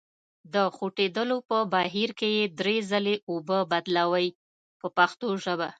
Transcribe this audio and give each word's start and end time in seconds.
د 0.53 0.55
خوټېدلو 0.75 1.37
په 1.49 1.57
بهیر 1.73 2.09
کې 2.19 2.29
یې 2.37 2.45
درې 2.59 2.77
ځلې 2.91 3.15
اوبه 3.29 3.59
بدلوئ 3.71 4.27
په 4.79 4.87
پښتو 4.97 5.27
ژبه. 5.43 5.67